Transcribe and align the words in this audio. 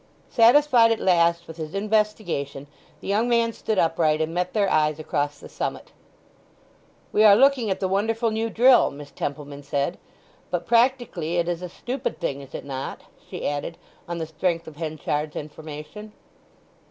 Satisfied 0.31 0.91
at 0.91 0.99
last 0.99 1.45
with 1.47 1.57
his 1.57 1.75
investigation 1.75 2.65
the 3.01 3.07
young 3.07 3.29
man 3.29 3.53
stood 3.53 3.77
upright, 3.77 4.19
and 4.19 4.33
met 4.33 4.51
their 4.53 4.67
eyes 4.67 4.97
across 4.97 5.37
the 5.39 5.47
summit. 5.47 5.91
"We 7.11 7.23
are 7.23 7.35
looking 7.35 7.69
at 7.69 7.79
the 7.79 7.87
wonderful 7.87 8.31
new 8.31 8.49
drill," 8.49 8.89
Miss 8.89 9.11
Templeman 9.11 9.61
said. 9.61 9.99
"But 10.49 10.65
practically 10.65 11.35
it 11.37 11.47
is 11.47 11.61
a 11.61 11.69
stupid 11.69 12.19
thing—is 12.19 12.55
it 12.55 12.65
not?" 12.65 13.01
she 13.29 13.47
added, 13.47 13.77
on 14.07 14.17
the 14.17 14.25
strength 14.25 14.67
of 14.67 14.77
Henchard's 14.77 15.35
information. 15.35 16.13